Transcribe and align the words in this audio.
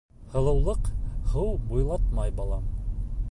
—Һылыулыҡ 0.35 0.87
һыу 1.33 1.53
буйлатмай, 1.73 2.35
балам. 2.41 2.67